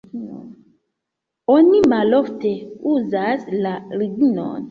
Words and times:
Oni 1.55 1.81
malofte 1.91 2.53
uzas 2.95 3.45
la 3.67 3.77
lignon. 4.03 4.57